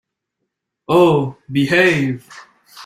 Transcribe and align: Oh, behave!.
Oh, 0.87 1.37
behave!. 1.51 2.27